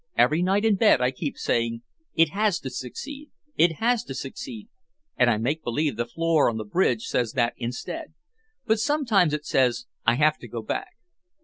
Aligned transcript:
Every 0.17 0.41
night 0.41 0.65
in 0.65 0.77
bed 0.77 0.99
I 0.99 1.11
keep 1.11 1.37
saying: 1.37 1.83
It 2.15 2.29
has 2.29 2.59
to 2.61 2.71
succeed, 2.71 3.29
It 3.55 3.73
has 3.73 4.03
to 4.05 4.15
succeed, 4.15 4.67
and 5.15 5.29
I 5.29 5.37
make 5.37 5.63
believe 5.63 5.95
the 5.95 6.07
floor 6.07 6.49
on 6.49 6.57
the 6.57 6.65
bridge 6.65 7.03
says 7.05 7.33
that 7.33 7.53
instead. 7.55 8.15
But 8.65 8.79
sometimes 8.79 9.31
it 9.31 9.45
says 9.45 9.85
I 10.03 10.15
have 10.15 10.39
to 10.39 10.47
go 10.47 10.63
back. 10.63 10.95